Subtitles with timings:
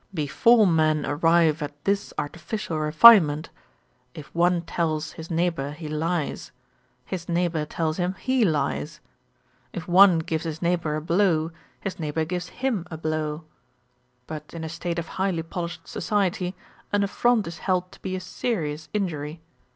[0.15, 3.51] Before men arrive at this artificial refinement,
[4.15, 6.51] if one tells his neighbour he lies,
[7.05, 8.99] his neighbour tells him he lies;
[9.73, 11.51] if one gives his neighbour a blow,
[11.81, 13.43] his neighbour gives him a blow:
[14.25, 16.55] but in a state of highly polished society,
[16.91, 19.39] an affront is held to be a serious injury.